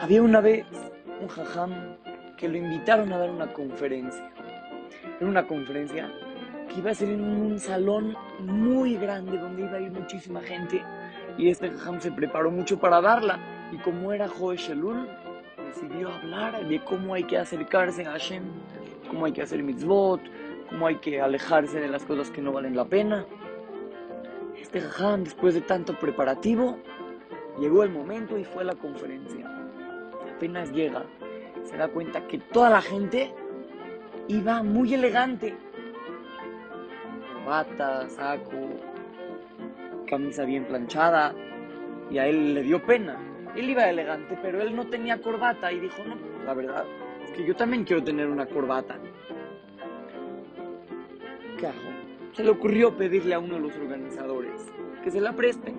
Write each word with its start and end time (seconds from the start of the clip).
Había 0.00 0.22
una 0.22 0.40
vez 0.40 0.64
un 1.20 1.26
jajam 1.26 1.96
que 2.36 2.48
lo 2.48 2.56
invitaron 2.56 3.12
a 3.12 3.18
dar 3.18 3.30
una 3.30 3.52
conferencia. 3.52 4.30
Era 5.18 5.28
una 5.28 5.44
conferencia 5.44 6.08
que 6.68 6.78
iba 6.78 6.92
a 6.92 6.94
ser 6.94 7.08
en 7.08 7.24
un 7.24 7.58
salón 7.58 8.16
muy 8.38 8.94
grande 8.94 9.36
donde 9.38 9.62
iba 9.62 9.72
a 9.72 9.80
ir 9.80 9.90
muchísima 9.90 10.40
gente 10.40 10.84
y 11.36 11.48
este 11.48 11.70
jajam 11.70 12.00
se 12.00 12.12
preparó 12.12 12.52
mucho 12.52 12.78
para 12.78 13.00
darla 13.00 13.40
y 13.72 13.78
como 13.78 14.12
era 14.12 14.28
Joe 14.28 14.56
Shelul 14.56 15.08
decidió 15.66 16.10
hablar 16.10 16.68
de 16.68 16.78
cómo 16.84 17.14
hay 17.14 17.24
que 17.24 17.36
acercarse 17.36 18.06
a 18.06 18.12
Hashem, 18.12 18.44
cómo 19.08 19.26
hay 19.26 19.32
que 19.32 19.42
hacer 19.42 19.64
mitzvot, 19.64 20.20
cómo 20.70 20.86
hay 20.86 20.98
que 20.98 21.20
alejarse 21.20 21.80
de 21.80 21.88
las 21.88 22.04
cosas 22.04 22.30
que 22.30 22.40
no 22.40 22.52
valen 22.52 22.76
la 22.76 22.84
pena. 22.84 23.26
Este 24.56 24.80
jajam, 24.80 25.24
después 25.24 25.54
de 25.54 25.60
tanto 25.62 25.98
preparativo, 25.98 26.78
llegó 27.58 27.82
el 27.82 27.90
momento 27.90 28.38
y 28.38 28.44
fue 28.44 28.62
a 28.62 28.66
la 28.66 28.74
conferencia. 28.76 29.58
Apenas 30.38 30.70
llega, 30.70 31.02
se 31.64 31.76
da 31.76 31.88
cuenta 31.88 32.28
que 32.28 32.38
toda 32.38 32.70
la 32.70 32.80
gente 32.80 33.34
iba 34.28 34.62
muy 34.62 34.94
elegante. 34.94 35.56
Bata, 37.44 38.08
saco, 38.08 38.56
camisa 40.06 40.44
bien 40.44 40.64
planchada, 40.66 41.34
y 42.08 42.18
a 42.18 42.28
él 42.28 42.54
le 42.54 42.62
dio 42.62 42.80
pena. 42.86 43.18
Él 43.56 43.68
iba 43.68 43.90
elegante, 43.90 44.38
pero 44.40 44.62
él 44.62 44.76
no 44.76 44.86
tenía 44.86 45.20
corbata 45.20 45.72
y 45.72 45.80
dijo, 45.80 46.04
no, 46.04 46.14
la 46.44 46.54
verdad, 46.54 46.84
es 47.24 47.32
que 47.32 47.44
yo 47.44 47.56
también 47.56 47.82
quiero 47.82 48.04
tener 48.04 48.28
una 48.28 48.46
corbata. 48.46 48.96
¿Qué 51.58 51.66
hago? 51.66 51.78
Se 52.34 52.44
le 52.44 52.50
ocurrió 52.50 52.96
pedirle 52.96 53.34
a 53.34 53.40
uno 53.40 53.54
de 53.54 53.60
los 53.60 53.76
organizadores 53.76 54.70
que 55.02 55.10
se 55.10 55.20
la 55.20 55.32
preste. 55.32 55.74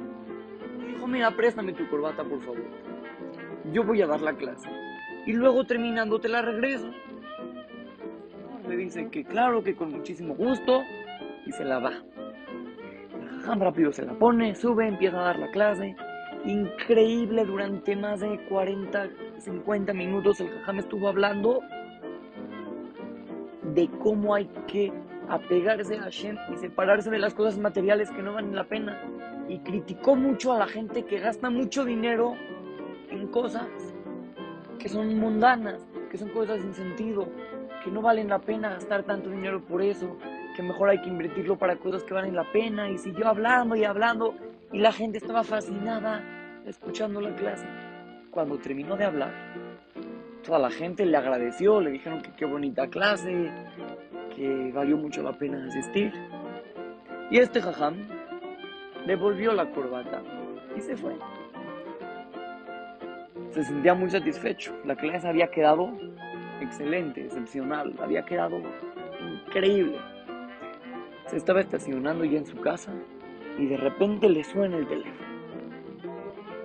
Y 0.82 0.96
dijo, 0.96 1.08
mira, 1.08 1.32
préstame 1.32 1.72
tu 1.72 1.88
corbata, 1.88 2.26
por 2.26 2.42
favor. 2.42 2.90
Yo 3.72 3.84
voy 3.84 4.02
a 4.02 4.08
dar 4.08 4.22
la 4.22 4.34
clase. 4.34 4.70
Y 5.26 5.34
luego 5.34 5.64
terminando 5.66 6.20
te 6.20 6.30
la 6.30 6.42
regreso. 6.42 6.90
Le 8.68 8.78
dice 8.78 9.10
que 9.10 9.24
claro, 9.24 9.64
que 9.64 9.76
con 9.76 9.92
muchísimo 9.92 10.36
gusto. 10.36 10.84
Y 11.46 11.52
se 11.52 11.66
la 11.66 11.80
va. 11.80 11.94
Jajam 13.42 13.62
rápido 13.62 13.92
se 13.92 14.06
la 14.06 14.14
pone, 14.14 14.56
sube, 14.56 14.88
empieza 14.88 15.20
a 15.20 15.26
dar 15.26 15.40
la 15.40 15.50
clase. 15.52 15.96
Increíble, 16.46 17.46
durante 17.46 17.96
más 17.96 18.22
de 18.22 18.40
40, 18.48 19.10
50 19.40 19.94
minutos 19.94 20.40
el 20.40 20.50
jajam 20.50 20.80
estuvo 20.80 21.08
hablando 21.08 21.60
de 23.74 23.90
cómo 24.00 24.36
hay 24.36 24.50
que 24.68 24.92
apegarse 25.28 25.96
a 25.98 26.04
Hashem 26.04 26.38
y 26.54 26.58
separarse 26.58 27.10
de 27.10 27.20
las 27.20 27.34
cosas 27.34 27.60
materiales 27.60 28.10
que 28.12 28.22
no 28.22 28.34
valen 28.34 28.56
la 28.56 28.64
pena. 28.64 29.02
Y 29.48 29.60
criticó 29.60 30.16
mucho 30.16 30.54
a 30.54 30.60
la 30.60 30.68
gente 30.68 31.06
que 31.06 31.20
gasta 31.20 31.50
mucho 31.50 31.86
dinero 31.86 32.36
cosas 33.32 33.68
que 34.80 34.90
son 34.90 35.18
mundanas, 35.20 35.86
que 36.10 36.18
son 36.18 36.30
cosas 36.30 36.62
sin 36.62 36.74
sentido, 36.74 37.28
que 37.84 37.92
no 37.92 38.02
valen 38.02 38.30
la 38.30 38.40
pena 38.40 38.70
gastar 38.70 39.04
tanto 39.04 39.30
dinero 39.30 39.62
por 39.62 39.82
eso, 39.82 40.18
que 40.56 40.64
mejor 40.64 40.90
hay 40.90 41.02
que 41.02 41.10
invertirlo 41.10 41.58
para 41.58 41.76
cosas 41.78 42.04
que 42.04 42.14
valen 42.14 42.36
la 42.36 42.50
pena. 42.52 42.90
Y 42.90 42.98
siguió 42.98 43.28
hablando 43.28 43.76
y 43.76 43.84
hablando 43.84 44.36
y 44.72 44.80
la 44.80 44.92
gente 44.92 45.18
estaba 45.18 45.44
fascinada 45.44 46.24
escuchando 46.66 47.22
la 47.22 47.36
clase. 47.36 47.68
Cuando 48.32 48.58
terminó 48.58 48.96
de 48.96 49.06
hablar, 49.06 49.34
toda 50.46 50.60
la 50.60 50.70
gente 50.70 51.06
le 51.06 51.18
agradeció, 51.18 51.82
le 51.82 51.92
dijeron 51.92 52.22
que 52.22 52.32
qué 52.34 52.46
bonita 52.46 52.88
clase, 52.88 53.52
que 54.36 54.72
valió 54.74 54.98
mucho 54.98 55.24
la 55.24 55.34
pena 55.34 55.66
asistir. 55.66 56.14
Y 57.32 57.40
este 57.40 57.62
jajam 57.62 57.96
devolvió 59.06 59.54
la 59.54 59.70
corbata 59.72 60.22
y 60.76 60.82
se 60.82 60.96
fue. 60.96 61.16
Se 63.52 63.64
sentía 63.64 63.94
muy 63.94 64.10
satisfecho. 64.10 64.74
La 64.86 64.96
clase 64.96 65.28
había 65.28 65.50
quedado 65.50 65.92
excelente, 66.62 67.26
excepcional, 67.26 67.96
había 68.00 68.24
quedado 68.24 68.62
increíble. 69.20 69.98
Se 71.28 71.38
estaba 71.38 71.62
estacionando 71.62 72.26
ya 72.26 72.40
en 72.40 72.46
su 72.46 72.58
casa 72.58 72.94
y 73.58 73.66
de 73.66 73.78
repente 73.78 74.30
le 74.30 74.44
suena 74.44 74.78
el 74.78 74.88
teléfono. 74.88 75.30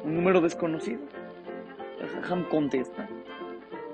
Un 0.05 0.15
número 0.15 0.41
desconocido. 0.41 1.01
El 2.01 2.09
jajam 2.09 2.45
contesta 2.49 3.09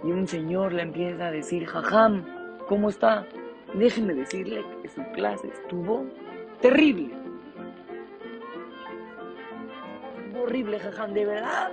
y 0.02 0.10
un 0.10 0.26
señor 0.26 0.72
le 0.72 0.82
empieza 0.82 1.28
a 1.28 1.30
decir, 1.30 1.66
jajam, 1.66 2.24
¿cómo 2.66 2.88
está? 2.88 3.26
Déjeme 3.74 4.14
decirle 4.14 4.64
que 4.82 4.88
su 4.88 5.02
clase 5.12 5.48
estuvo 5.48 6.06
terrible. 6.60 7.10
Estuvo 10.26 10.42
horrible, 10.42 10.80
jajam, 10.80 11.12
de 11.12 11.24
verdad. 11.24 11.70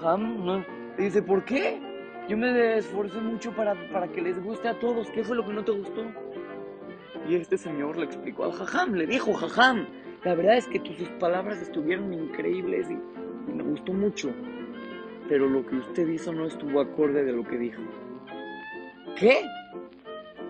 Jajam 0.00 0.44
no, 0.44 0.64
dice, 0.96 1.22
¿por 1.22 1.44
qué? 1.44 1.80
Yo 2.28 2.36
me 2.36 2.76
esforcé 2.76 3.20
mucho 3.20 3.52
para, 3.52 3.74
para 3.90 4.06
que 4.08 4.20
les 4.20 4.42
guste 4.42 4.68
a 4.68 4.78
todos. 4.78 5.10
¿Qué 5.10 5.24
fue 5.24 5.36
lo 5.36 5.46
que 5.46 5.52
no 5.52 5.64
te 5.64 5.72
gustó? 5.72 6.04
Y 7.28 7.34
este 7.34 7.58
señor 7.58 7.96
le 7.96 8.04
explicó 8.04 8.44
al 8.44 8.52
jajam, 8.52 8.94
le 8.94 9.06
dijo, 9.06 9.32
jajam, 9.34 9.86
la 10.24 10.34
verdad 10.34 10.56
es 10.56 10.66
que 10.66 10.78
tus 10.78 11.08
palabras 11.20 11.60
estuvieron 11.60 12.12
increíbles 12.12 12.88
y, 12.90 12.94
y 13.50 13.54
me 13.54 13.62
gustó 13.62 13.92
mucho. 13.92 14.30
Pero 15.28 15.48
lo 15.48 15.66
que 15.66 15.76
usted 15.76 16.06
hizo 16.08 16.32
no 16.32 16.46
estuvo 16.46 16.80
acorde 16.80 17.24
de 17.24 17.32
lo 17.32 17.44
que 17.44 17.58
dijo. 17.58 17.82
¿Qué? 19.16 19.42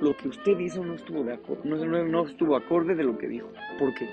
Lo 0.01 0.17
que 0.17 0.29
usted 0.29 0.59
hizo 0.59 0.85
no 0.85 0.95
estuvo, 0.95 1.25
de 1.25 1.39
no, 1.65 1.77
no, 1.77 2.05
no 2.05 2.27
estuvo 2.27 2.55
acorde 2.55 2.95
de 2.95 3.03
lo 3.03 3.17
que 3.19 3.29
dijo. 3.29 3.49
¿Por 3.79 3.95
qué? 3.95 4.09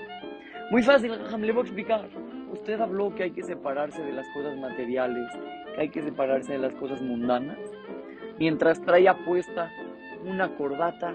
Muy 0.70 0.82
fácil, 0.82 1.12
jajam, 1.12 1.42
le 1.42 1.52
voy 1.52 1.62
a 1.62 1.64
explicar. 1.66 2.08
Usted 2.56 2.80
habló 2.80 3.14
que 3.14 3.24
hay 3.24 3.30
que 3.32 3.42
separarse 3.42 4.02
de 4.02 4.12
las 4.12 4.26
cosas 4.30 4.56
materiales, 4.56 5.30
que 5.74 5.80
hay 5.82 5.88
que 5.90 6.02
separarse 6.02 6.54
de 6.54 6.58
las 6.58 6.74
cosas 6.74 7.02
mundanas, 7.02 7.58
mientras 8.38 8.80
traía 8.80 9.14
puesta 9.24 9.70
una 10.24 10.56
corbata 10.56 11.14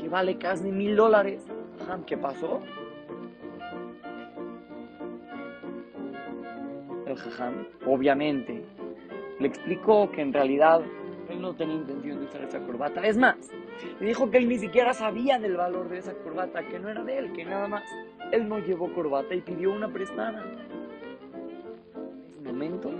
que 0.00 0.08
vale 0.08 0.38
casi 0.38 0.70
mil 0.70 0.96
dólares. 0.96 1.44
¿qué 2.06 2.16
pasó? 2.16 2.62
El 7.06 7.16
jajam, 7.16 7.66
obviamente, 7.84 8.62
le 9.40 9.48
explicó 9.48 10.10
que 10.12 10.22
en 10.22 10.32
realidad 10.32 10.80
él 11.28 11.40
no 11.40 11.54
tenía 11.54 11.76
intención 11.76 12.20
de 12.20 12.26
usar 12.26 12.42
esa 12.42 12.60
corbata. 12.60 13.06
Es 13.06 13.16
más, 13.16 13.36
le 14.00 14.06
dijo 14.06 14.30
que 14.30 14.38
él 14.38 14.48
ni 14.48 14.58
siquiera 14.58 14.94
sabía 14.94 15.38
del 15.38 15.56
valor 15.56 15.88
de 15.88 15.98
esa 15.98 16.14
corbata, 16.14 16.62
que 16.66 16.78
no 16.78 16.88
era 16.88 17.04
de 17.04 17.18
él, 17.18 17.32
que 17.32 17.44
nada 17.44 17.68
más. 17.68 17.84
Él 18.32 18.48
no 18.48 18.58
llevó 18.58 18.92
corbata 18.92 19.34
y 19.34 19.40
pidió 19.40 19.72
una 19.72 19.88
prestada. 19.88 20.44
Momento, 22.48 22.90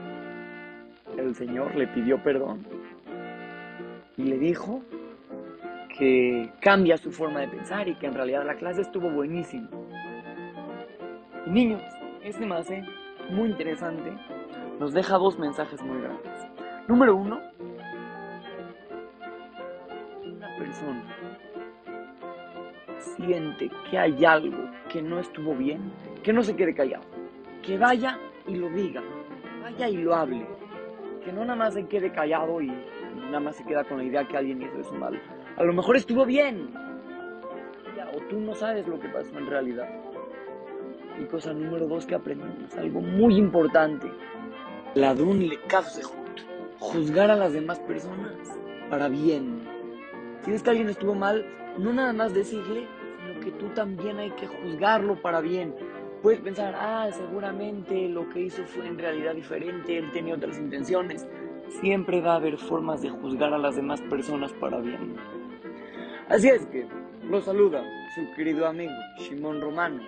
el 1.16 1.34
Señor 1.34 1.75
le 1.75 1.86
pidió 1.86 2.22
perdón 2.22 2.66
y 4.19 4.25
le 4.25 4.38
dijo 4.38 4.82
que 5.98 6.50
cambia 6.60 6.98
su 6.98 7.10
forma 7.10 7.41
de 7.41 7.48
pensar 7.48 7.88
y 7.88 7.94
que 7.94 8.06
en 8.06 8.14
realidad 8.14 8.44
la 8.44 8.56
clase 8.56 8.82
estuvo 8.82 9.10
buenísima. 9.10 9.70
Niños, 11.47 11.82
este 12.22 12.44
más 12.44 12.69
muy 13.31 13.48
interesante 13.48 14.12
nos 14.78 14.92
deja 14.92 15.16
dos 15.16 15.38
mensajes 15.38 15.82
muy 15.82 15.98
grandes. 16.03 16.47
Número 16.86 17.16
uno, 17.16 17.41
una 20.25 20.56
persona 20.59 21.03
siente 23.16 23.70
que 23.91 23.98
hay 23.98 24.25
algo 24.26 24.70
que 24.92 25.00
no 25.00 25.19
estuvo 25.19 25.54
bien, 25.54 25.91
que 26.22 26.34
no 26.34 26.42
se 26.42 26.54
quede 26.54 26.75
callado, 26.75 27.04
que 27.62 27.78
vaya 27.78 28.19
y 28.47 28.56
lo 28.56 28.69
diga, 28.69 29.03
vaya 29.71 29.89
y 29.89 29.97
lo 29.99 30.15
hable, 30.15 30.47
que 31.25 31.33
no 31.33 31.43
nada 31.45 31.56
más 31.56 31.75
se 31.75 31.87
quede 31.87 32.11
callado 32.12 32.61
y 32.61 32.73
nada 33.27 33.41
más 33.41 33.56
se 33.56 33.65
queda 33.65 33.84
con 33.84 33.99
la 33.99 34.05
idea 34.05 34.27
que 34.27 34.37
alguien 34.37 34.62
hizo 34.62 34.81
eso 34.81 34.95
mal. 34.95 35.21
A 35.56 35.65
lo 35.65 35.73
mejor 35.73 35.97
estuvo 35.97 36.25
bien, 36.25 36.72
o 38.15 38.21
tú 38.28 38.41
no 38.41 38.54
sabes 38.54 38.87
lo 38.87 38.98
que 38.98 39.09
pasó 39.09 39.37
en 39.39 39.47
realidad. 39.47 39.89
Y 41.21 41.25
cosa 41.25 41.53
número 41.53 41.87
dos 41.87 42.07
que 42.07 42.15
aprendemos, 42.15 42.75
algo 42.77 43.01
muy 43.01 43.37
importante, 43.37 44.10
la 44.95 45.15
dun 45.15 45.47
le 45.48 45.59
juzgar 46.78 47.31
a 47.31 47.37
las 47.37 47.53
demás 47.53 47.81
personas 47.81 48.33
para 48.89 49.09
bien. 49.09 49.60
Si 50.42 50.53
ves 50.53 50.63
que 50.63 50.71
alguien 50.71 50.89
estuvo 50.89 51.15
mal, 51.15 51.45
no 51.77 51.92
nada 51.92 52.13
más 52.13 52.33
decirle, 52.33 52.87
sino 53.21 53.41
que 53.41 53.51
tú 53.51 53.69
también 53.71 54.19
hay 54.19 54.31
que 54.31 54.47
juzgarlo 54.47 55.21
para 55.21 55.41
bien. 55.41 55.75
Puedes 56.22 56.41
pensar, 56.41 56.74
ah, 56.76 57.09
seguramente 57.12 58.09
lo 58.09 58.28
que 58.30 58.41
hizo 58.41 58.65
fue 58.65 58.86
en 58.86 58.98
realidad 58.98 59.34
diferente, 59.34 59.98
él 59.98 60.10
tenía 60.12 60.34
otras 60.34 60.59
intenciones. 60.59 61.26
Siempre 61.80 62.20
va 62.20 62.32
a 62.32 62.36
haber 62.36 62.59
formas 62.59 63.03
de 63.03 63.10
juzgar 63.10 63.53
a 63.53 63.59
las 63.59 63.76
demás 63.76 64.00
personas 64.03 64.53
para 64.54 64.78
bien. 64.80 65.15
Así 66.28 66.48
es 66.48 66.66
que, 66.66 66.86
lo 67.30 67.41
saluda 67.41 67.84
su 68.15 68.34
querido 68.34 68.66
amigo, 68.66 68.92
Simón 69.18 69.60
Romano. 69.60 70.03